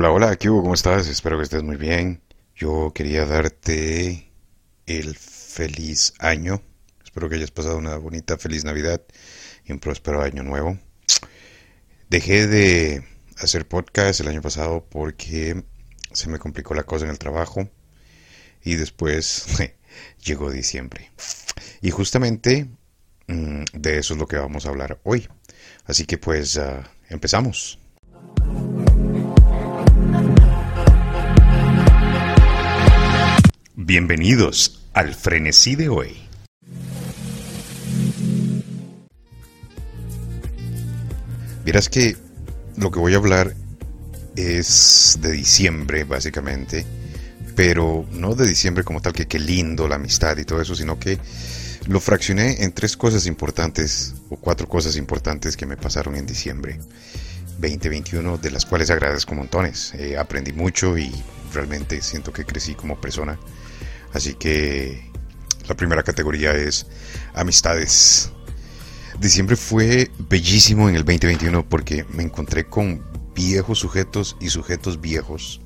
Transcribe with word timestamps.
Hola, 0.00 0.12
hola, 0.12 0.36
¿qué? 0.36 0.46
¿Cómo 0.46 0.74
estás? 0.74 1.08
Espero 1.08 1.38
que 1.38 1.42
estés 1.42 1.64
muy 1.64 1.74
bien. 1.74 2.22
Yo 2.54 2.92
quería 2.94 3.26
darte 3.26 4.30
el 4.86 5.16
feliz 5.16 6.14
año. 6.20 6.62
Espero 7.04 7.28
que 7.28 7.34
hayas 7.34 7.50
pasado 7.50 7.78
una 7.78 7.96
bonita, 7.96 8.38
feliz 8.38 8.64
Navidad 8.64 9.02
y 9.64 9.72
un 9.72 9.80
próspero 9.80 10.22
año 10.22 10.44
nuevo. 10.44 10.78
Dejé 12.08 12.46
de 12.46 13.04
hacer 13.38 13.66
podcast 13.66 14.20
el 14.20 14.28
año 14.28 14.40
pasado 14.40 14.86
porque 14.88 15.64
se 16.12 16.28
me 16.28 16.38
complicó 16.38 16.74
la 16.74 16.84
cosa 16.84 17.04
en 17.04 17.10
el 17.10 17.18
trabajo 17.18 17.68
y 18.62 18.76
después 18.76 19.48
llegó 20.24 20.52
diciembre. 20.52 21.10
Y 21.82 21.90
justamente 21.90 22.68
mm, 23.26 23.64
de 23.72 23.98
eso 23.98 24.14
es 24.14 24.20
lo 24.20 24.28
que 24.28 24.36
vamos 24.36 24.64
a 24.64 24.68
hablar 24.68 25.00
hoy. 25.02 25.28
Así 25.86 26.06
que 26.06 26.18
pues 26.18 26.56
ah, 26.56 26.88
empezamos. 27.08 27.80
Bienvenidos 33.88 34.82
al 34.92 35.14
frenesí 35.14 35.74
de 35.74 35.88
hoy. 35.88 36.14
Verás 41.64 41.88
que 41.88 42.14
lo 42.76 42.90
que 42.90 42.98
voy 42.98 43.14
a 43.14 43.16
hablar 43.16 43.54
es 44.36 45.18
de 45.22 45.32
diciembre, 45.32 46.04
básicamente, 46.04 46.84
pero 47.56 48.04
no 48.12 48.34
de 48.34 48.46
diciembre 48.46 48.84
como 48.84 49.00
tal, 49.00 49.14
que 49.14 49.26
qué 49.26 49.38
lindo 49.38 49.88
la 49.88 49.94
amistad 49.94 50.36
y 50.36 50.44
todo 50.44 50.60
eso, 50.60 50.74
sino 50.74 50.98
que 50.98 51.18
lo 51.86 51.98
fraccioné 51.98 52.64
en 52.64 52.72
tres 52.72 52.94
cosas 52.94 53.24
importantes, 53.24 54.16
o 54.28 54.36
cuatro 54.36 54.68
cosas 54.68 54.96
importantes 54.96 55.56
que 55.56 55.64
me 55.64 55.78
pasaron 55.78 56.14
en 56.14 56.26
diciembre 56.26 56.78
2021, 57.58 58.36
de 58.36 58.50
las 58.50 58.66
cuales 58.66 58.90
agradezco 58.90 59.34
montones. 59.34 59.94
Eh, 59.94 60.18
aprendí 60.18 60.52
mucho 60.52 60.98
y 60.98 61.10
realmente 61.54 62.02
siento 62.02 62.34
que 62.34 62.44
crecí 62.44 62.74
como 62.74 63.00
persona 63.00 63.38
Así 64.12 64.34
que 64.34 65.10
la 65.68 65.76
primera 65.76 66.02
categoría 66.02 66.52
es 66.52 66.86
amistades. 67.34 68.32
Diciembre 69.20 69.56
fue 69.56 70.10
bellísimo 70.28 70.88
en 70.88 70.94
el 70.94 71.04
2021 71.04 71.68
porque 71.68 72.04
me 72.10 72.22
encontré 72.22 72.66
con 72.66 73.02
viejos 73.34 73.78
sujetos 73.78 74.36
y 74.40 74.48
sujetos 74.48 75.00
viejos. 75.00 75.60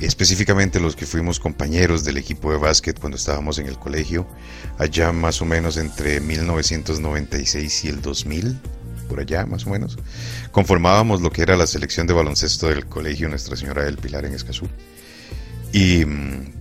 Específicamente 0.00 0.78
los 0.78 0.94
que 0.94 1.06
fuimos 1.06 1.40
compañeros 1.40 2.04
del 2.04 2.18
equipo 2.18 2.52
de 2.52 2.58
básquet 2.58 2.98
cuando 2.98 3.16
estábamos 3.16 3.58
en 3.58 3.66
el 3.66 3.78
colegio, 3.78 4.28
allá 4.78 5.12
más 5.12 5.42
o 5.42 5.44
menos 5.44 5.76
entre 5.76 6.20
1996 6.20 7.84
y 7.84 7.88
el 7.88 8.00
2000, 8.00 8.60
por 9.08 9.18
allá 9.18 9.44
más 9.44 9.66
o 9.66 9.70
menos, 9.70 9.98
conformábamos 10.52 11.20
lo 11.20 11.32
que 11.32 11.42
era 11.42 11.56
la 11.56 11.66
selección 11.66 12.06
de 12.06 12.14
baloncesto 12.14 12.68
del 12.68 12.86
colegio 12.86 13.28
Nuestra 13.28 13.56
Señora 13.56 13.82
del 13.82 13.98
Pilar 13.98 14.24
en 14.24 14.34
Escazú. 14.34 14.68
Y 15.72 16.04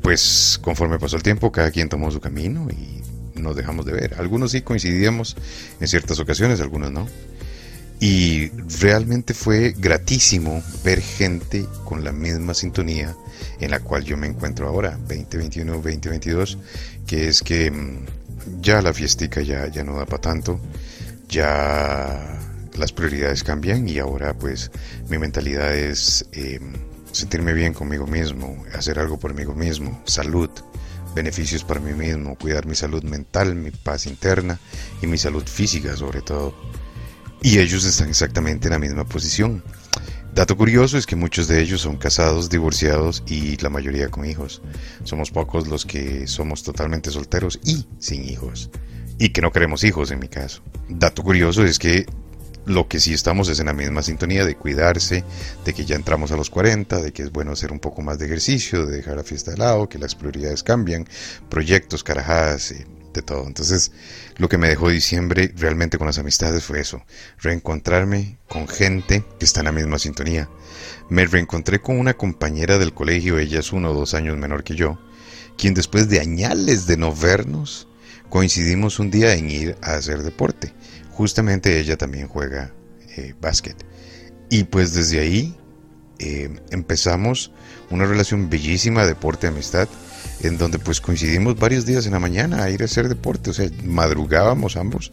pues 0.01 0.59
conforme 0.61 0.99
pasó 0.99 1.15
el 1.17 1.23
tiempo, 1.23 1.51
cada 1.51 1.71
quien 1.71 1.89
tomó 1.89 2.11
su 2.11 2.19
camino 2.19 2.67
y 2.69 3.01
nos 3.39 3.55
dejamos 3.55 3.85
de 3.85 3.93
ver. 3.93 4.15
Algunos 4.19 4.51
sí 4.51 4.61
coincidíamos 4.61 5.35
en 5.79 5.87
ciertas 5.87 6.19
ocasiones, 6.19 6.59
algunos 6.59 6.91
no. 6.91 7.07
Y 7.99 8.49
realmente 8.79 9.33
fue 9.33 9.73
gratísimo 9.75 10.61
ver 10.83 11.01
gente 11.01 11.65
con 11.83 12.03
la 12.03 12.11
misma 12.11 12.53
sintonía 12.53 13.15
en 13.59 13.71
la 13.71 13.79
cual 13.79 14.03
yo 14.03 14.17
me 14.17 14.27
encuentro 14.27 14.67
ahora, 14.67 14.97
2021, 15.07 15.73
2022, 15.73 16.57
que 17.07 17.27
es 17.27 17.41
que 17.41 17.71
mm, 17.71 18.61
ya 18.61 18.81
la 18.81 18.93
fiestica 18.93 19.41
ya, 19.41 19.67
ya 19.67 19.83
no 19.83 19.97
da 19.97 20.05
para 20.05 20.21
tanto, 20.21 20.59
ya 21.27 22.39
las 22.77 22.91
prioridades 22.91 23.43
cambian 23.43 23.89
y 23.89 23.97
ahora 23.97 24.33
pues 24.33 24.71
mi 25.09 25.17
mentalidad 25.17 25.75
es... 25.75 26.25
Eh, 26.33 26.59
sentirme 27.17 27.53
bien 27.53 27.73
conmigo 27.73 28.07
mismo, 28.07 28.63
hacer 28.73 28.99
algo 28.99 29.19
por 29.19 29.33
mí 29.33 29.45
mismo, 29.45 30.01
salud, 30.05 30.49
beneficios 31.15 31.63
para 31.63 31.79
mí 31.79 31.93
mismo, 31.93 32.35
cuidar 32.35 32.65
mi 32.65 32.75
salud 32.75 33.03
mental, 33.03 33.55
mi 33.55 33.71
paz 33.71 34.05
interna 34.05 34.59
y 35.01 35.07
mi 35.07 35.17
salud 35.17 35.43
física 35.43 35.95
sobre 35.97 36.21
todo. 36.21 36.53
Y 37.41 37.59
ellos 37.59 37.85
están 37.85 38.09
exactamente 38.09 38.67
en 38.67 38.73
la 38.73 38.79
misma 38.79 39.05
posición. 39.05 39.63
Dato 40.33 40.55
curioso 40.55 40.97
es 40.97 41.07
que 41.07 41.15
muchos 41.15 41.47
de 41.47 41.61
ellos 41.61 41.81
son 41.81 41.97
casados, 41.97 42.49
divorciados 42.49 43.23
y 43.25 43.57
la 43.57 43.69
mayoría 43.69 44.09
con 44.09 44.25
hijos. 44.25 44.61
Somos 45.03 45.31
pocos 45.31 45.67
los 45.67 45.85
que 45.85 46.27
somos 46.27 46.61
totalmente 46.61 47.09
solteros 47.09 47.59
y 47.63 47.87
sin 47.99 48.23
hijos. 48.23 48.69
Y 49.17 49.29
que 49.29 49.41
no 49.41 49.51
queremos 49.51 49.83
hijos 49.83 50.11
en 50.11 50.19
mi 50.19 50.27
caso. 50.27 50.61
Dato 50.89 51.23
curioso 51.23 51.63
es 51.63 51.79
que 51.79 52.05
lo 52.67 52.87
que 52.87 52.99
sí 52.99 53.13
estamos 53.13 53.47
es 53.49 53.59
en 53.59 53.67
la 53.67 53.73
misma 53.73 54.03
sintonía 54.03 54.45
de 54.45 54.55
cuidarse, 54.55 55.23
de 55.63 55.73
que 55.73 55.85
ya 55.85 55.95
entramos 55.95 56.31
a 56.31 56.35
los 56.37 56.49
40, 56.49 57.01
de 57.01 57.13
que 57.13 57.23
es 57.23 57.31
bueno 57.31 57.53
hacer 57.53 57.71
un 57.71 57.79
poco 57.79 58.01
más 58.01 58.19
de 58.19 58.25
ejercicio, 58.25 58.85
de 58.85 58.97
dejar 58.97 59.15
la 59.15 59.23
fiesta 59.23 59.51
de 59.51 59.57
lado, 59.57 59.87
que 59.87 59.97
las 59.97 60.15
prioridades 60.15 60.63
cambian, 60.63 61.07
proyectos, 61.49 62.03
carajadas, 62.03 62.71
y 62.71 62.85
de 63.13 63.21
todo. 63.21 63.47
Entonces, 63.47 63.91
lo 64.35 64.49
que 64.49 64.57
me 64.57 64.67
dejó 64.67 64.89
diciembre 64.89 65.51
realmente 65.55 65.97
con 65.97 66.07
las 66.07 66.19
amistades 66.19 66.65
fue 66.65 66.81
eso, 66.81 67.03
reencontrarme 67.39 68.37
con 68.47 68.67
gente 68.67 69.23
que 69.39 69.45
está 69.45 69.61
en 69.61 69.65
la 69.67 69.71
misma 69.71 69.97
sintonía. 69.97 70.49
Me 71.09 71.25
reencontré 71.25 71.79
con 71.79 71.97
una 71.97 72.15
compañera 72.15 72.77
del 72.77 72.93
colegio, 72.93 73.39
ella 73.39 73.59
es 73.59 73.71
uno 73.71 73.91
o 73.91 73.93
dos 73.93 74.13
años 74.13 74.37
menor 74.37 74.65
que 74.65 74.75
yo, 74.75 74.99
quien 75.57 75.73
después 75.73 76.09
de 76.09 76.19
añales 76.19 76.85
de 76.85 76.97
no 76.97 77.15
vernos, 77.15 77.87
coincidimos 78.29 78.99
un 78.99 79.09
día 79.09 79.33
en 79.35 79.49
ir 79.49 79.77
a 79.81 79.93
hacer 79.93 80.21
deporte 80.21 80.73
justamente 81.17 81.79
ella 81.79 81.97
también 81.97 82.27
juega 82.27 82.71
eh, 83.17 83.33
básquet. 83.41 83.75
Y 84.51 84.65
pues 84.65 84.93
desde 84.93 85.19
ahí 85.19 85.57
eh, 86.19 86.61
empezamos 86.69 87.51
una 87.89 88.05
relación 88.05 88.51
bellísima 88.51 89.01
de 89.01 89.09
deporte-amistad, 89.09 89.89
en 90.41 90.59
donde 90.59 90.77
pues 90.77 91.01
coincidimos 91.01 91.57
varios 91.57 91.87
días 91.87 92.05
en 92.05 92.11
la 92.11 92.19
mañana 92.19 92.63
a 92.63 92.69
ir 92.69 92.83
a 92.83 92.85
hacer 92.85 93.09
deporte, 93.09 93.49
o 93.49 93.53
sea, 93.53 93.67
madrugábamos 93.83 94.77
ambos 94.77 95.11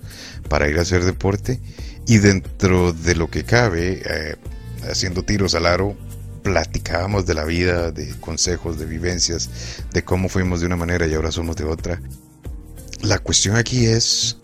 para 0.51 0.69
ir 0.69 0.79
a 0.79 0.83
hacer 0.83 1.05
deporte 1.05 1.61
y 2.07 2.19
dentro 2.19 2.93
de 2.93 3.15
lo 3.15 3.31
que 3.31 3.45
cabe, 3.45 4.03
eh, 4.05 4.37
haciendo 4.91 5.23
tiros 5.23 5.55
al 5.55 5.65
aro, 5.65 5.97
platicábamos 6.43 7.25
de 7.25 7.33
la 7.33 7.45
vida, 7.45 7.93
de 7.93 8.11
consejos, 8.21 8.79
de 8.79 8.85
vivencias, 8.85 9.49
de 9.91 10.05
cómo 10.05 10.29
fuimos 10.29 10.61
de 10.61 10.67
una 10.67 10.77
manera 10.77 11.07
y 11.07 11.15
ahora 11.15 11.33
somos 11.33 11.57
de 11.57 11.65
otra. 11.65 12.03
La 13.01 13.19
cuestión 13.19 13.57
aquí 13.57 13.87
es 13.87 14.37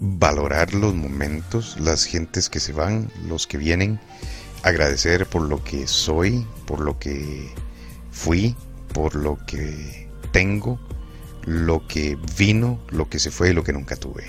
valorar 0.00 0.74
los 0.74 0.94
momentos, 0.94 1.76
las 1.80 2.04
gentes 2.04 2.48
que 2.50 2.60
se 2.60 2.72
van, 2.72 3.10
los 3.26 3.46
que 3.46 3.58
vienen, 3.58 4.00
agradecer 4.62 5.26
por 5.26 5.42
lo 5.42 5.62
que 5.62 5.86
soy, 5.86 6.46
por 6.66 6.80
lo 6.80 6.98
que 6.98 7.50
fui, 8.10 8.54
por 8.92 9.14
lo 9.14 9.38
que 9.46 10.08
tengo, 10.32 10.78
lo 11.44 11.86
que 11.86 12.18
vino, 12.36 12.80
lo 12.90 13.08
que 13.08 13.18
se 13.18 13.30
fue 13.30 13.50
y 13.50 13.52
lo 13.52 13.64
que 13.64 13.72
nunca 13.72 13.96
tuve. 13.96 14.24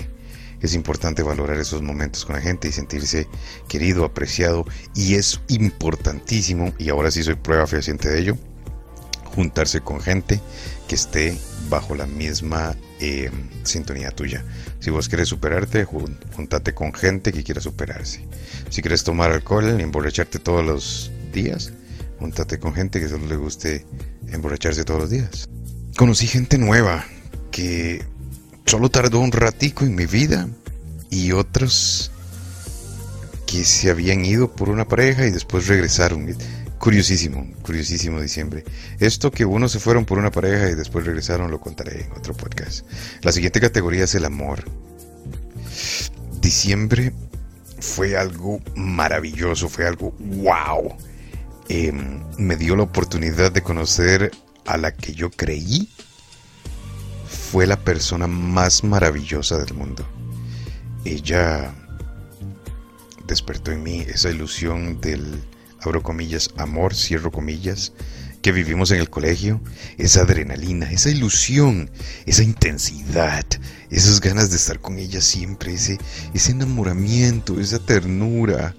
Es 0.60 0.74
importante 0.74 1.22
valorar 1.22 1.58
esos 1.58 1.82
momentos 1.82 2.24
con 2.24 2.34
la 2.34 2.42
gente 2.42 2.68
y 2.68 2.72
sentirse 2.72 3.28
querido, 3.68 4.04
apreciado 4.04 4.64
y 4.94 5.14
es 5.14 5.40
importantísimo, 5.48 6.72
y 6.78 6.88
ahora 6.88 7.10
sí 7.10 7.22
soy 7.22 7.36
prueba 7.36 7.66
fehaciente 7.66 8.08
de 8.08 8.20
ello, 8.20 8.38
juntarse 9.28 9.80
con 9.80 10.00
gente 10.00 10.40
que 10.88 10.94
esté 10.94 11.36
bajo 11.68 11.94
la 11.94 12.06
misma 12.06 12.74
eh, 13.00 13.30
sintonía 13.62 14.10
tuya. 14.10 14.44
Si 14.80 14.90
vos 14.90 15.08
quieres 15.08 15.28
superarte, 15.28 15.84
juntate 15.84 16.74
con 16.74 16.92
gente 16.92 17.32
que 17.32 17.44
quiera 17.44 17.60
superarse. 17.60 18.26
Si 18.70 18.82
quieres 18.82 19.04
tomar 19.04 19.30
alcohol 19.32 19.76
y 19.78 19.82
emborracharte 19.82 20.38
todos 20.38 20.64
los 20.64 21.10
días, 21.32 21.72
juntate 22.18 22.58
con 22.58 22.74
gente 22.74 23.00
que 23.00 23.08
solo 23.08 23.26
le 23.26 23.36
guste 23.36 23.86
emborracharse 24.28 24.84
todos 24.84 25.00
los 25.00 25.10
días. 25.10 25.48
Conocí 25.96 26.26
gente 26.26 26.58
nueva 26.58 27.04
que 27.50 28.04
solo 28.66 28.90
tardó 28.90 29.20
un 29.20 29.32
ratico 29.32 29.84
en 29.84 29.94
mi 29.94 30.06
vida 30.06 30.48
y 31.10 31.32
otros 31.32 32.10
que 33.46 33.64
se 33.64 33.90
habían 33.90 34.24
ido 34.24 34.52
por 34.52 34.68
una 34.68 34.86
pareja 34.86 35.26
y 35.26 35.30
después 35.30 35.66
regresaron. 35.68 36.36
Curiosísimo, 36.78 37.46
curiosísimo 37.62 38.20
diciembre. 38.20 38.64
Esto 39.00 39.30
que 39.30 39.44
unos 39.44 39.72
se 39.72 39.80
fueron 39.80 40.04
por 40.04 40.18
una 40.18 40.30
pareja 40.30 40.70
y 40.70 40.74
después 40.74 41.04
regresaron 41.04 41.50
lo 41.50 41.60
contaré 41.60 42.04
en 42.04 42.12
otro 42.12 42.34
podcast. 42.34 42.86
La 43.22 43.32
siguiente 43.32 43.60
categoría 43.60 44.04
es 44.04 44.14
el 44.14 44.24
amor. 44.24 44.64
Diciembre 46.40 47.12
fue 47.80 48.16
algo 48.16 48.60
maravilloso, 48.76 49.68
fue 49.68 49.86
algo 49.86 50.12
wow. 50.18 50.96
Em, 51.68 52.22
me 52.38 52.56
dio 52.56 52.76
la 52.76 52.84
oportunidad 52.84 53.50
de 53.50 53.62
conocer 53.62 54.30
a 54.64 54.76
la 54.76 54.94
que 54.94 55.12
yo 55.12 55.30
creí 55.30 55.88
fue 57.26 57.66
la 57.66 57.76
persona 57.76 58.26
más 58.28 58.84
maravillosa 58.84 59.58
del 59.58 59.74
mundo. 59.74 60.06
Ella 61.04 61.74
despertó 63.26 63.72
en 63.72 63.82
mí 63.82 64.00
esa 64.00 64.30
ilusión 64.30 65.00
del 65.00 65.42
abro 65.80 66.02
comillas, 66.02 66.50
amor, 66.56 66.94
cierro 66.94 67.30
comillas, 67.30 67.92
que 68.42 68.52
vivimos 68.52 68.90
en 68.90 69.00
el 69.00 69.10
colegio, 69.10 69.60
esa 69.96 70.22
adrenalina, 70.22 70.90
esa 70.90 71.10
ilusión, 71.10 71.90
esa 72.26 72.42
intensidad, 72.42 73.44
esas 73.90 74.20
ganas 74.20 74.50
de 74.50 74.56
estar 74.56 74.80
con 74.80 74.98
ella 74.98 75.20
siempre, 75.20 75.74
ese, 75.74 75.98
ese 76.34 76.52
enamoramiento, 76.52 77.60
esa 77.60 77.78
ternura. 77.78 78.74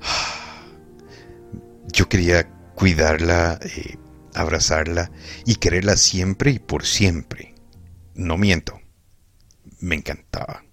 Yo 1.92 2.08
quería 2.08 2.48
cuidarla, 2.74 3.58
eh, 3.62 3.96
abrazarla 4.34 5.10
y 5.44 5.56
quererla 5.56 5.96
siempre 5.96 6.52
y 6.52 6.58
por 6.58 6.86
siempre. 6.86 7.54
No 8.14 8.36
miento, 8.36 8.80
me 9.80 9.96
encantaba. 9.96 10.64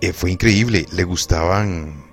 Eh, 0.00 0.12
fue 0.12 0.30
increíble, 0.30 0.86
le 0.92 1.04
gustaban 1.04 2.05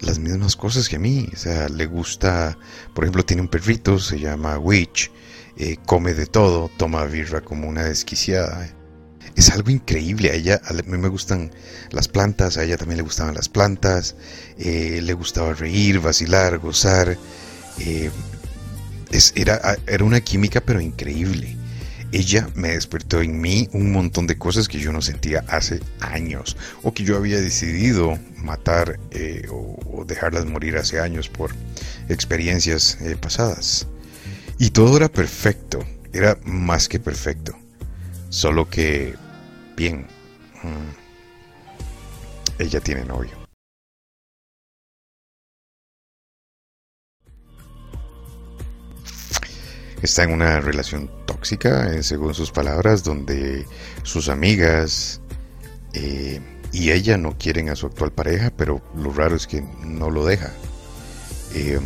las 0.00 0.18
mismas 0.18 0.56
cosas 0.56 0.88
que 0.88 0.96
a 0.96 0.98
mí. 0.98 1.28
O 1.32 1.36
sea, 1.36 1.68
le 1.68 1.86
gusta, 1.86 2.58
por 2.94 3.04
ejemplo, 3.04 3.24
tiene 3.24 3.42
un 3.42 3.48
perrito, 3.48 3.98
se 3.98 4.18
llama 4.18 4.58
Witch, 4.58 5.10
eh, 5.56 5.76
come 5.86 6.14
de 6.14 6.26
todo, 6.26 6.70
toma 6.76 7.04
birra 7.04 7.40
como 7.40 7.68
una 7.68 7.84
desquiciada. 7.84 8.74
Es 9.36 9.50
algo 9.50 9.70
increíble. 9.70 10.30
A 10.30 10.34
ella, 10.34 10.60
a 10.64 10.72
mí 10.72 10.98
me 10.98 11.08
gustan 11.08 11.52
las 11.90 12.08
plantas, 12.08 12.56
a 12.56 12.64
ella 12.64 12.76
también 12.76 12.98
le 12.98 13.04
gustaban 13.04 13.34
las 13.34 13.48
plantas, 13.48 14.16
eh, 14.58 15.00
le 15.02 15.12
gustaba 15.12 15.52
reír, 15.52 16.00
vacilar, 16.00 16.58
gozar. 16.58 17.16
Eh, 17.78 18.10
era, 19.34 19.78
era 19.86 20.04
una 20.04 20.20
química, 20.20 20.60
pero 20.60 20.80
increíble 20.80 21.58
ella 22.12 22.48
me 22.54 22.68
despertó 22.68 23.20
en 23.20 23.40
mí 23.40 23.68
un 23.72 23.92
montón 23.92 24.26
de 24.26 24.38
cosas 24.38 24.68
que 24.68 24.78
yo 24.78 24.92
no 24.92 25.02
sentía 25.02 25.44
hace 25.48 25.80
años 26.00 26.56
o 26.82 26.94
que 26.94 27.04
yo 27.04 27.16
había 27.16 27.40
decidido 27.40 28.18
matar 28.36 28.98
eh, 29.10 29.46
o, 29.50 30.04
dejarlas 30.06 30.46
morir 30.46 30.76
hace 30.76 31.00
años 31.00 31.28
por 31.28 31.50
experiencias 32.08 32.98
eh, 33.02 33.16
pasadas. 33.16 33.86
Y 34.58 34.70
todo 34.70 34.96
era 34.96 35.08
perfecto, 35.08 35.84
era 36.12 36.38
más 36.44 36.88
que 36.88 36.98
perfecto. 36.98 37.56
Solo 38.30 38.68
que, 38.68 39.14
bien, 39.76 40.06
mm, 40.62 40.90
ella 42.58 42.80
tiene 42.80 43.04
novio. 43.04 43.47
Está 50.02 50.24
en 50.24 50.32
una 50.32 50.60
relación 50.60 51.10
tóxica, 51.26 51.92
eh, 51.92 52.02
según 52.02 52.34
sus 52.34 52.50
palabras, 52.50 53.04
donde 53.04 53.66
sus 54.02 54.28
amigas 54.28 55.20
eh, 55.92 56.40
y 56.72 56.90
ella 56.90 57.16
no 57.16 57.36
quieren 57.38 57.68
a 57.70 57.76
su 57.76 57.86
actual 57.86 58.12
pareja, 58.12 58.52
pero 58.56 58.82
lo 58.96 59.12
raro 59.12 59.36
es 59.36 59.46
que 59.46 59.62
no 59.84 60.10
lo 60.10 60.24
deja. 60.24 60.52
Em, 61.54 61.82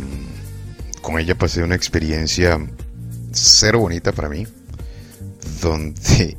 con 1.01 1.19
ella 1.19 1.35
pasé 1.35 1.63
una 1.63 1.75
experiencia 1.75 2.59
cero 3.31 3.79
bonita 3.79 4.11
para 4.11 4.29
mí, 4.29 4.45
donde 5.61 6.37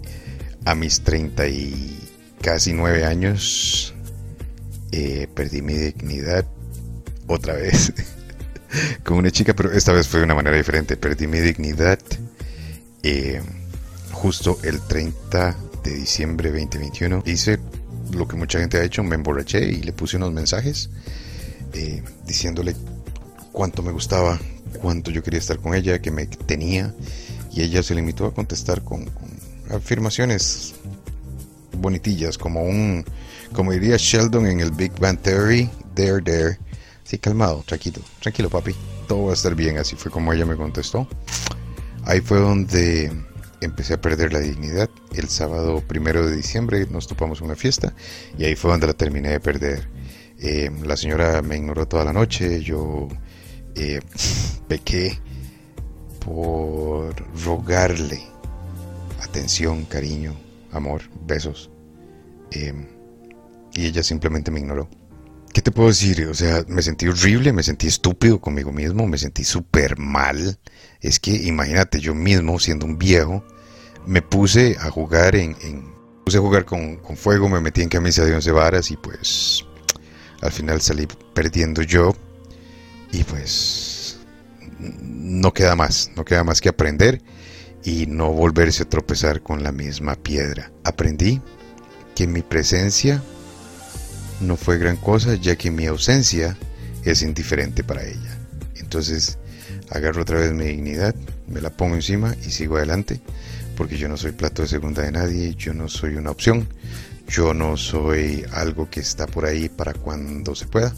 a 0.64 0.74
mis 0.74 1.00
30 1.02 1.48
y 1.48 1.98
casi 2.40 2.72
9 2.72 3.04
años 3.04 3.94
eh, 4.92 5.26
perdí 5.34 5.62
mi 5.62 5.74
dignidad 5.74 6.46
otra 7.26 7.54
vez. 7.54 7.92
con 9.02 9.18
una 9.18 9.30
chica, 9.30 9.54
pero 9.54 9.72
esta 9.72 9.92
vez 9.92 10.08
fue 10.08 10.20
de 10.20 10.24
una 10.24 10.34
manera 10.34 10.56
diferente. 10.56 10.96
Perdí 10.96 11.26
mi 11.26 11.40
dignidad 11.40 11.98
eh, 13.02 13.40
justo 14.12 14.58
el 14.62 14.80
30 14.80 15.56
de 15.82 15.94
diciembre 15.94 16.50
2021. 16.50 17.22
Hice 17.26 17.58
lo 18.12 18.28
que 18.28 18.36
mucha 18.36 18.58
gente 18.58 18.78
ha 18.78 18.84
hecho, 18.84 19.02
me 19.02 19.14
emborraché 19.14 19.64
y 19.64 19.82
le 19.82 19.92
puse 19.92 20.16
unos 20.16 20.32
mensajes 20.32 20.90
eh, 21.72 22.02
diciéndole 22.26 22.76
cuánto 23.52 23.82
me 23.82 23.92
gustaba, 23.92 24.38
cuánto 24.80 25.10
yo 25.10 25.22
quería 25.22 25.40
estar 25.40 25.58
con 25.58 25.74
ella, 25.74 26.00
que 26.00 26.10
me 26.10 26.26
tenía. 26.26 26.94
Y 27.52 27.62
ella 27.62 27.82
se 27.82 27.94
limitó 27.94 28.26
a 28.26 28.34
contestar 28.34 28.82
con, 28.82 29.08
afirmaciones 29.70 30.74
bonitillas, 31.78 32.38
como 32.38 32.62
un, 32.62 33.04
como 33.52 33.72
diría 33.72 33.96
Sheldon 33.96 34.46
en 34.46 34.60
el 34.60 34.70
Big 34.70 34.92
Bang 34.98 35.18
Theory, 35.18 35.68
there, 35.94 36.22
there, 36.22 36.58
Sí, 37.04 37.18
calmado, 37.18 37.62
tranquilo, 37.66 38.00
tranquilo 38.20 38.48
papi, 38.48 38.74
todo 39.06 39.26
va 39.26 39.30
a 39.32 39.34
estar 39.34 39.54
bien, 39.54 39.76
así 39.76 39.94
fue 39.94 40.10
como 40.10 40.32
ella 40.32 40.46
me 40.46 40.56
contestó. 40.56 41.06
Ahí 42.04 42.20
fue 42.20 42.38
donde 42.38 43.12
empecé 43.60 43.94
a 43.94 44.00
perder 44.00 44.32
la 44.32 44.40
dignidad. 44.40 44.88
El 45.12 45.28
sábado 45.28 45.82
primero 45.86 46.26
de 46.26 46.34
diciembre 46.34 46.86
nos 46.90 47.06
topamos 47.06 47.40
una 47.40 47.56
fiesta 47.56 47.94
y 48.38 48.44
ahí 48.44 48.56
fue 48.56 48.70
donde 48.70 48.86
la 48.86 48.94
terminé 48.94 49.30
de 49.30 49.40
perder. 49.40 49.88
Eh, 50.38 50.70
la 50.82 50.96
señora 50.96 51.42
me 51.42 51.56
ignoró 51.56 51.86
toda 51.86 52.04
la 52.04 52.12
noche, 52.12 52.62
yo 52.62 53.08
eh, 53.74 54.00
pequé 54.68 55.18
por 56.20 57.14
rogarle 57.44 58.22
atención, 59.22 59.84
cariño, 59.84 60.34
amor, 60.72 61.02
besos. 61.26 61.70
Eh, 62.50 62.72
y 63.74 63.86
ella 63.86 64.02
simplemente 64.02 64.50
me 64.50 64.60
ignoró. 64.60 64.88
¿Qué 65.54 65.62
te 65.62 65.70
puedo 65.70 65.88
decir? 65.88 66.26
O 66.26 66.34
sea, 66.34 66.64
me 66.66 66.82
sentí 66.82 67.06
horrible, 67.06 67.52
me 67.52 67.62
sentí 67.62 67.86
estúpido 67.86 68.40
conmigo 68.40 68.72
mismo, 68.72 69.06
me 69.06 69.16
sentí 69.16 69.44
súper 69.44 69.96
mal. 69.96 70.58
Es 71.00 71.20
que 71.20 71.30
imagínate, 71.30 72.00
yo 72.00 72.12
mismo, 72.12 72.58
siendo 72.58 72.86
un 72.86 72.98
viejo, 72.98 73.44
me 74.04 74.20
puse 74.20 74.76
a 74.80 74.90
jugar 74.90 75.36
en... 75.36 75.54
puse 76.24 76.38
a 76.38 76.40
jugar 76.40 76.64
con, 76.64 76.98
fuego, 77.16 77.48
me 77.48 77.60
metí 77.60 77.82
en 77.82 77.88
camisa 77.88 78.24
de 78.24 78.34
once 78.34 78.50
varas 78.50 78.90
y 78.90 78.96
pues 78.96 79.64
al 80.42 80.50
final 80.50 80.80
salí 80.80 81.06
perdiendo 81.34 81.82
yo 81.82 82.16
y 83.12 83.22
pues 83.22 84.18
no 84.80 85.52
queda 85.52 85.76
más, 85.76 86.10
no 86.16 86.24
queda 86.24 86.42
más 86.42 86.60
que 86.60 86.68
aprender 86.68 87.22
y 87.84 88.06
no 88.06 88.32
volverse 88.32 88.82
a 88.82 88.88
tropezar 88.88 89.40
con 89.40 89.62
la 89.62 89.70
misma 89.70 90.16
piedra. 90.16 90.72
Aprendí 90.82 91.40
que 92.16 92.26
mi 92.26 92.42
presencia 92.42 93.22
no 94.44 94.56
fue 94.56 94.78
gran 94.78 94.96
cosa 94.96 95.34
ya 95.34 95.56
que 95.56 95.70
mi 95.70 95.86
ausencia 95.86 96.56
es 97.04 97.22
indiferente 97.22 97.82
para 97.82 98.04
ella. 98.04 98.38
Entonces 98.76 99.38
agarro 99.90 100.22
otra 100.22 100.38
vez 100.38 100.52
mi 100.52 100.66
dignidad, 100.66 101.14
me 101.46 101.60
la 101.60 101.70
pongo 101.70 101.94
encima 101.94 102.34
y 102.46 102.50
sigo 102.50 102.76
adelante 102.76 103.20
porque 103.76 103.96
yo 103.96 104.08
no 104.08 104.16
soy 104.16 104.32
plato 104.32 104.62
de 104.62 104.68
segunda 104.68 105.02
de 105.02 105.12
nadie, 105.12 105.54
yo 105.54 105.74
no 105.74 105.88
soy 105.88 106.14
una 106.16 106.30
opción, 106.30 106.68
yo 107.28 107.54
no 107.54 107.76
soy 107.76 108.44
algo 108.52 108.88
que 108.88 109.00
está 109.00 109.26
por 109.26 109.46
ahí 109.46 109.68
para 109.68 109.94
cuando 109.94 110.54
se 110.54 110.66
pueda. 110.66 110.94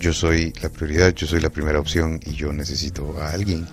Yo 0.00 0.12
soy 0.12 0.52
la 0.62 0.68
prioridad, 0.68 1.12
yo 1.14 1.26
soy 1.26 1.40
la 1.40 1.50
primera 1.50 1.80
opción 1.80 2.20
y 2.24 2.32
yo 2.32 2.52
necesito 2.52 3.20
a 3.20 3.32
alguien 3.32 3.66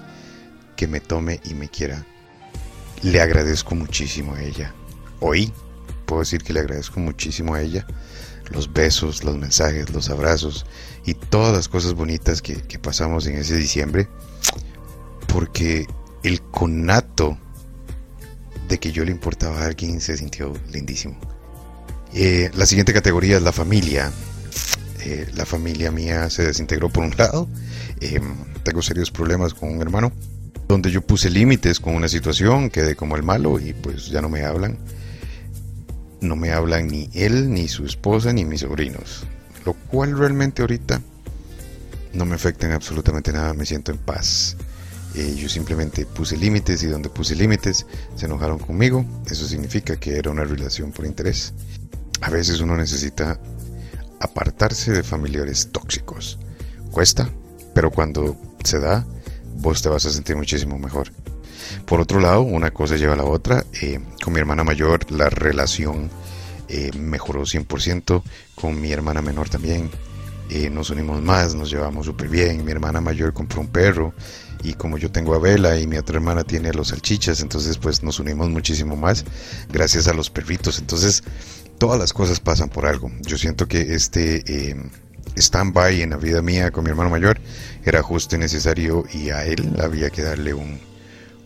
que 0.75 0.87
me 0.87 0.99
tome 0.99 1.39
y 1.45 1.53
me 1.53 1.69
quiera. 1.69 2.03
Le 3.03 3.21
agradezco 3.21 3.75
muchísimo 3.75 4.33
a 4.33 4.41
ella. 4.41 4.73
Hoy 5.19 5.53
puedo 6.05 6.21
decir 6.21 6.41
que 6.41 6.53
le 6.53 6.61
agradezco 6.61 6.99
muchísimo 6.99 7.53
a 7.53 7.61
ella 7.61 7.85
los 8.51 8.71
besos, 8.71 9.23
los 9.23 9.37
mensajes, 9.37 9.89
los 9.89 10.09
abrazos 10.09 10.65
y 11.05 11.13
todas 11.13 11.53
las 11.53 11.67
cosas 11.67 11.93
bonitas 11.93 12.41
que, 12.41 12.55
pasamos 12.79 13.25
en 13.27 13.37
ese 13.37 13.55
diciembre, 13.55 14.07
porque 15.27 15.87
el 16.23 16.41
conato 16.41 17.37
de 18.67 18.79
que 18.79 18.91
yo 18.91 19.05
le 19.05 19.11
importaba 19.11 19.61
a 19.61 19.65
alguien 19.65 20.01
se 20.01 20.17
sintió 20.17 20.53
lindísimo. 20.71 21.15
Eh, 22.13 22.49
la 22.55 22.65
siguiente 22.65 22.93
categoría 22.93 23.37
es 23.37 23.43
la 23.43 23.51
familia. 23.51 24.11
Eh, 25.01 25.27
la 25.35 25.45
familia 25.45 25.91
mía 25.91 26.29
se 26.29 26.43
desintegró 26.43 26.89
por 26.89 27.03
un 27.03 27.11
lado. 27.17 27.47
Eh, 27.99 28.21
tengo 28.63 28.81
serios 28.81 29.11
problemas 29.11 29.53
con 29.53 29.69
un 29.69 29.81
hermano, 29.81 30.11
donde 30.67 30.91
yo 30.91 31.01
puse 31.01 31.29
límites 31.29 31.79
con 31.79 31.95
una 31.95 32.07
situación, 32.07 32.69
quedé 32.69 32.95
como 32.95 33.15
el 33.15 33.23
malo 33.23 33.59
y 33.59 33.73
pues 33.73 34.07
ya 34.07 34.21
no 34.21 34.29
me 34.29 34.43
hablan 34.43 34.77
no 36.21 36.35
me 36.35 36.51
hablan 36.51 36.87
ni 36.87 37.09
él, 37.13 37.51
ni 37.51 37.67
su 37.67 37.85
esposa, 37.85 38.33
ni 38.33 38.45
mis 38.45 38.61
sobrinos. 38.61 39.25
Lo 39.65 39.73
cual 39.73 40.17
realmente 40.17 40.61
ahorita 40.61 41.01
no 42.13 42.25
me 42.25 42.35
afecta 42.35 42.65
en 42.65 42.73
absolutamente 42.73 43.33
nada, 43.33 43.53
me 43.53 43.65
siento 43.65 43.91
en 43.91 43.97
paz. 43.97 44.55
Eh, 45.15 45.35
yo 45.37 45.47
simplemente 45.47 46.05
puse 46.05 46.37
límites 46.37 46.83
y 46.83 46.87
donde 46.87 47.09
puse 47.09 47.35
límites 47.35 47.85
se 48.15 48.25
enojaron 48.25 48.59
conmigo. 48.59 49.05
Eso 49.29 49.47
significa 49.47 49.95
que 49.95 50.17
era 50.17 50.31
una 50.31 50.43
relación 50.43 50.91
por 50.91 51.05
interés. 51.05 51.53
A 52.21 52.29
veces 52.29 52.59
uno 52.59 52.75
necesita 52.75 53.39
apartarse 54.19 54.91
de 54.91 55.03
familiares 55.03 55.69
tóxicos. 55.71 56.39
Cuesta, 56.91 57.29
pero 57.73 57.91
cuando 57.91 58.37
se 58.63 58.79
da, 58.79 59.05
vos 59.57 59.81
te 59.81 59.89
vas 59.89 60.05
a 60.05 60.11
sentir 60.11 60.35
muchísimo 60.35 60.77
mejor. 60.77 61.11
Por 61.85 61.99
otro 62.01 62.19
lado, 62.19 62.41
una 62.41 62.71
cosa 62.71 62.95
lleva 62.95 63.13
a 63.13 63.17
la 63.17 63.25
otra. 63.25 63.65
Eh, 63.81 63.99
con 64.23 64.33
mi 64.33 64.39
hermana 64.39 64.63
mayor 64.63 65.11
la 65.11 65.29
relación 65.29 66.09
eh, 66.67 66.91
mejoró 66.97 67.43
100%. 67.43 68.23
Con 68.55 68.81
mi 68.81 68.91
hermana 68.91 69.21
menor 69.21 69.49
también. 69.49 69.89
Eh, 70.49 70.69
nos 70.69 70.89
unimos 70.91 71.21
más, 71.21 71.55
nos 71.55 71.69
llevamos 71.69 72.05
súper 72.05 72.29
bien. 72.29 72.63
Mi 72.63 72.71
hermana 72.71 73.01
mayor 73.01 73.33
compró 73.33 73.61
un 73.61 73.67
perro 73.67 74.13
y 74.63 74.73
como 74.73 74.97
yo 74.97 75.11
tengo 75.11 75.35
a 75.35 75.39
Vela 75.39 75.79
y 75.79 75.87
mi 75.87 75.97
otra 75.97 76.15
hermana 76.15 76.43
tiene 76.43 76.73
los 76.73 76.87
salchichas, 76.87 77.41
entonces 77.41 77.77
pues 77.77 78.01
nos 78.03 78.19
unimos 78.19 78.49
muchísimo 78.49 78.95
más 78.95 79.25
gracias 79.71 80.07
a 80.07 80.13
los 80.13 80.29
perritos. 80.29 80.79
Entonces 80.79 81.23
todas 81.77 81.99
las 81.99 82.13
cosas 82.13 82.39
pasan 82.39 82.69
por 82.69 82.85
algo. 82.85 83.11
Yo 83.21 83.37
siento 83.37 83.67
que 83.67 83.93
este 83.93 84.75
stand-by 85.35 86.01
en 86.01 86.11
la 86.11 86.17
vida 86.17 86.41
mía 86.41 86.71
con 86.71 86.83
mi 86.83 86.89
hermano 86.89 87.09
mayor 87.09 87.39
era 87.83 88.01
justo 88.01 88.35
y 88.35 88.39
necesario 88.39 89.03
y 89.13 89.29
a 89.29 89.45
él 89.45 89.75
había 89.81 90.09
que 90.09 90.21
darle 90.21 90.53
un, 90.53 90.79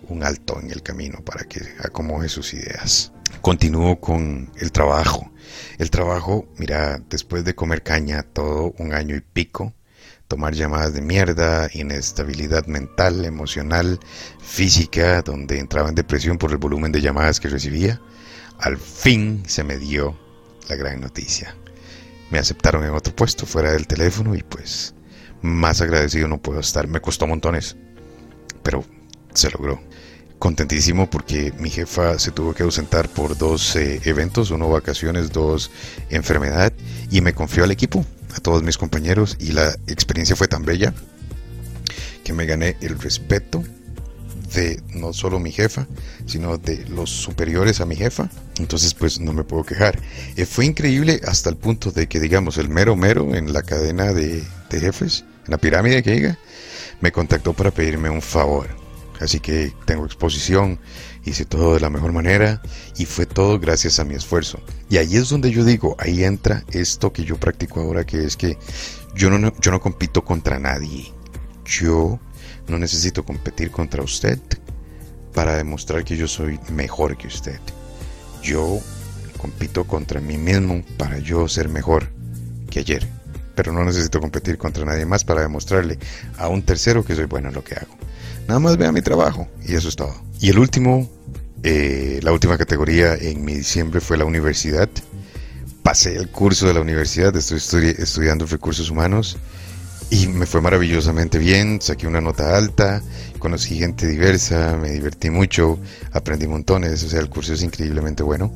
un 0.09 0.23
alto 0.23 0.59
en 0.59 0.71
el 0.71 0.81
camino 0.81 1.19
para 1.23 1.45
que 1.45 1.61
acomode 1.83 2.29
sus 2.29 2.53
ideas. 2.53 3.11
Continúo 3.41 3.99
con 3.99 4.51
el 4.57 4.71
trabajo. 4.71 5.31
El 5.77 5.89
trabajo, 5.89 6.47
mira, 6.57 6.99
después 7.09 7.45
de 7.45 7.55
comer 7.55 7.83
caña 7.83 8.23
todo 8.23 8.73
un 8.77 8.93
año 8.93 9.15
y 9.15 9.21
pico, 9.21 9.73
tomar 10.27 10.53
llamadas 10.53 10.93
de 10.93 11.01
mierda, 11.01 11.69
inestabilidad 11.73 12.65
mental, 12.67 13.25
emocional, 13.25 13.99
física, 14.39 15.21
donde 15.21 15.59
entraba 15.59 15.89
en 15.89 15.95
depresión 15.95 16.37
por 16.37 16.51
el 16.51 16.57
volumen 16.57 16.91
de 16.91 17.01
llamadas 17.01 17.39
que 17.39 17.49
recibía, 17.49 18.01
al 18.59 18.77
fin 18.77 19.43
se 19.47 19.63
me 19.63 19.77
dio 19.77 20.19
la 20.67 20.75
gran 20.75 21.01
noticia. 21.01 21.55
Me 22.29 22.37
aceptaron 22.37 22.83
en 22.83 22.91
otro 22.91 23.15
puesto 23.15 23.45
fuera 23.45 23.71
del 23.71 23.87
teléfono 23.87 24.35
y 24.35 24.43
pues 24.43 24.93
más 25.41 25.81
agradecido 25.81 26.27
no 26.27 26.41
puedo 26.41 26.59
estar. 26.59 26.87
Me 26.87 27.01
costó 27.01 27.25
montones, 27.25 27.75
pero 28.61 28.83
se 29.33 29.49
logró. 29.49 29.81
Contentísimo 30.39 31.09
porque 31.09 31.53
mi 31.59 31.69
jefa 31.69 32.17
se 32.17 32.31
tuvo 32.31 32.53
que 32.53 32.63
ausentar 32.63 33.09
por 33.09 33.37
dos 33.37 33.75
eh, 33.75 33.99
eventos, 34.05 34.51
uno 34.51 34.69
vacaciones, 34.69 35.33
dos 35.33 35.69
enfermedad, 36.09 36.71
y 37.11 37.19
me 37.19 37.33
confió 37.33 37.65
al 37.65 37.71
equipo, 37.71 38.05
a 38.33 38.39
todos 38.39 38.63
mis 38.63 38.77
compañeros, 38.77 39.35
y 39.41 39.51
la 39.51 39.69
experiencia 39.87 40.37
fue 40.37 40.47
tan 40.47 40.63
bella 40.63 40.93
que 42.23 42.31
me 42.31 42.45
gané 42.45 42.77
el 42.79 42.97
respeto 42.97 43.61
de 44.53 44.81
no 44.93 45.11
solo 45.11 45.39
mi 45.39 45.51
jefa, 45.51 45.87
sino 46.25 46.57
de 46.57 46.85
los 46.87 47.09
superiores 47.09 47.81
a 47.81 47.85
mi 47.85 47.97
jefa. 47.97 48.29
Entonces, 48.59 48.93
pues 48.93 49.19
no 49.19 49.33
me 49.33 49.43
puedo 49.43 49.65
quejar. 49.65 49.99
Eh, 50.37 50.45
fue 50.45 50.65
increíble 50.65 51.19
hasta 51.27 51.49
el 51.49 51.57
punto 51.57 51.91
de 51.91 52.07
que, 52.07 52.21
digamos, 52.21 52.57
el 52.57 52.69
mero 52.69 52.95
mero 52.95 53.35
en 53.35 53.51
la 53.51 53.61
cadena 53.61 54.13
de, 54.13 54.41
de 54.69 54.79
jefes, 54.79 55.25
en 55.45 55.51
la 55.51 55.57
pirámide 55.57 56.01
que 56.01 56.11
diga, 56.11 56.39
me 57.01 57.11
contactó 57.11 57.51
para 57.53 57.71
pedirme 57.71 58.09
un 58.09 58.21
favor. 58.21 58.78
Así 59.19 59.39
que 59.39 59.73
tengo 59.85 60.05
exposición, 60.05 60.79
hice 61.25 61.45
todo 61.45 61.73
de 61.73 61.79
la 61.79 61.89
mejor 61.89 62.13
manera 62.13 62.61
y 62.97 63.05
fue 63.05 63.25
todo 63.25 63.59
gracias 63.59 63.99
a 63.99 64.05
mi 64.05 64.15
esfuerzo. 64.15 64.61
Y 64.89 64.97
ahí 64.97 65.17
es 65.17 65.29
donde 65.29 65.51
yo 65.51 65.63
digo, 65.65 65.95
ahí 65.99 66.23
entra 66.23 66.63
esto 66.71 67.11
que 67.11 67.25
yo 67.25 67.37
practico 67.37 67.81
ahora, 67.81 68.05
que 68.05 68.23
es 68.23 68.37
que 68.37 68.57
yo 69.15 69.29
no, 69.29 69.53
yo 69.59 69.71
no 69.71 69.81
compito 69.81 70.23
contra 70.23 70.59
nadie. 70.59 71.11
Yo 71.65 72.19
no 72.67 72.79
necesito 72.79 73.25
competir 73.25 73.71
contra 73.71 74.03
usted 74.03 74.39
para 75.33 75.55
demostrar 75.55 76.03
que 76.03 76.17
yo 76.17 76.27
soy 76.27 76.59
mejor 76.71 77.17
que 77.17 77.27
usted. 77.27 77.59
Yo 78.41 78.79
compito 79.37 79.85
contra 79.85 80.21
mí 80.21 80.37
mismo 80.37 80.83
para 80.97 81.19
yo 81.19 81.47
ser 81.47 81.69
mejor 81.69 82.09
que 82.69 82.79
ayer. 82.79 83.07
Pero 83.55 83.73
no 83.73 83.83
necesito 83.83 84.21
competir 84.21 84.57
contra 84.57 84.85
nadie 84.85 85.05
más 85.05 85.25
para 85.25 85.41
demostrarle 85.41 85.99
a 86.37 86.47
un 86.47 86.63
tercero 86.63 87.03
que 87.03 87.15
soy 87.15 87.25
bueno 87.25 87.49
en 87.49 87.55
lo 87.55 87.63
que 87.63 87.75
hago. 87.75 87.98
Nada 88.49 88.59
más 88.59 88.77
vea 88.77 88.91
mi 88.91 89.03
trabajo 89.03 89.47
y 89.63 89.75
eso 89.75 89.89
es 89.89 89.95
todo. 89.95 90.11
Y 90.39 90.49
el 90.49 90.57
último, 90.57 91.07
eh, 91.61 92.19
la 92.23 92.31
última 92.31 92.57
categoría 92.57 93.13
en 93.13 93.45
mi 93.45 93.53
diciembre 93.53 94.01
fue 94.01 94.17
la 94.17 94.25
universidad. 94.25 94.89
Pasé 95.83 96.15
el 96.15 96.29
curso 96.29 96.65
de 96.65 96.73
la 96.73 96.81
universidad, 96.81 97.35
estoy 97.35 97.95
estudiando 97.95 98.47
recursos 98.47 98.89
humanos 98.89 99.37
y 100.09 100.25
me 100.25 100.47
fue 100.47 100.61
maravillosamente 100.61 101.37
bien, 101.37 101.79
saqué 101.79 102.07
una 102.07 102.21
nota 102.21 102.57
alta, 102.57 103.03
conocí 103.37 103.77
gente 103.77 104.07
diversa, 104.07 104.75
me 104.81 104.93
divertí 104.93 105.29
mucho, 105.29 105.77
aprendí 106.11 106.47
montones, 106.47 107.03
o 107.03 107.09
sea, 107.09 107.19
el 107.19 107.29
curso 107.29 107.53
es 107.53 107.61
increíblemente 107.61 108.23
bueno. 108.23 108.51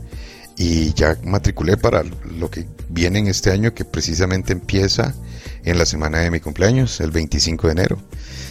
Y 0.57 0.91
ya 0.95 1.19
matriculé 1.23 1.77
para 1.77 2.01
lo 2.35 2.49
que 2.49 2.65
viene 2.89 3.19
en 3.19 3.27
este 3.27 3.51
año, 3.51 3.75
que 3.75 3.85
precisamente 3.85 4.53
empieza 4.53 5.13
en 5.65 5.77
la 5.77 5.85
semana 5.85 6.19
de 6.19 6.31
mi 6.31 6.39
cumpleaños, 6.39 6.99
el 6.99 7.11
25 7.11 7.67
de 7.67 7.73
enero. 7.73 7.97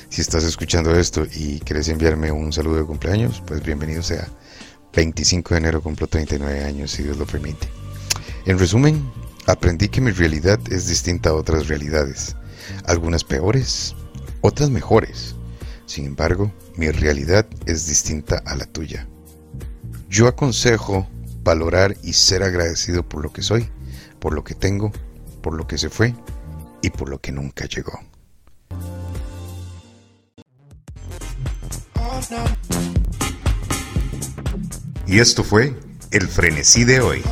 Si 0.08 0.20
estás 0.20 0.44
escuchando 0.44 0.94
esto 0.94 1.26
y 1.34 1.60
quieres 1.60 1.88
enviarme 1.88 2.32
un 2.32 2.52
saludo 2.52 2.76
de 2.76 2.84
cumpleaños, 2.84 3.42
pues 3.46 3.62
bienvenido 3.62 4.02
sea. 4.02 4.28
25 4.94 5.54
de 5.54 5.58
enero 5.58 5.82
cumplo 5.82 6.06
39 6.06 6.64
años, 6.64 6.90
si 6.90 7.02
Dios 7.02 7.16
lo 7.16 7.26
permite. 7.26 7.68
En 8.46 8.58
resumen, 8.58 9.10
aprendí 9.46 9.88
que 9.88 10.00
mi 10.00 10.10
realidad 10.10 10.58
es 10.70 10.86
distinta 10.86 11.30
a 11.30 11.34
otras 11.34 11.68
realidades 11.68 12.36
algunas 12.86 13.24
peores, 13.24 13.94
otras 14.40 14.70
mejores. 14.70 15.34
Sin 15.86 16.06
embargo, 16.06 16.52
mi 16.76 16.90
realidad 16.90 17.46
es 17.66 17.86
distinta 17.86 18.42
a 18.46 18.54
la 18.56 18.66
tuya. 18.66 19.06
Yo 20.08 20.28
aconsejo 20.28 21.08
valorar 21.42 21.96
y 22.02 22.12
ser 22.12 22.42
agradecido 22.42 23.06
por 23.06 23.22
lo 23.22 23.32
que 23.32 23.42
soy, 23.42 23.68
por 24.20 24.34
lo 24.34 24.44
que 24.44 24.54
tengo, 24.54 24.92
por 25.42 25.54
lo 25.54 25.66
que 25.66 25.78
se 25.78 25.90
fue 25.90 26.14
y 26.82 26.90
por 26.90 27.08
lo 27.08 27.20
que 27.20 27.32
nunca 27.32 27.66
llegó. 27.66 27.98
Y 35.06 35.18
esto 35.18 35.44
fue 35.44 35.74
el 36.10 36.28
frenesí 36.28 36.84
de 36.84 37.00
hoy. 37.00 37.22